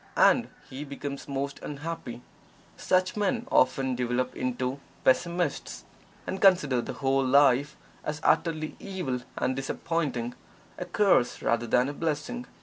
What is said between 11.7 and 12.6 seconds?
a blessing.